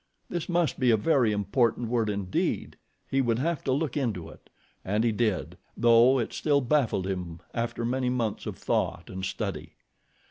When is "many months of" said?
7.85-8.57